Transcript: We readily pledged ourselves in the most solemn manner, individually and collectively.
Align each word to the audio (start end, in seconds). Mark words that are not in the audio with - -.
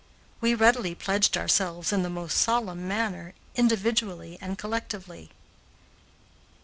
We 0.39 0.55
readily 0.55 0.95
pledged 0.95 1.37
ourselves 1.37 1.93
in 1.93 2.01
the 2.01 2.09
most 2.09 2.35
solemn 2.35 2.87
manner, 2.87 3.35
individually 3.53 4.39
and 4.41 4.57
collectively. 4.57 5.29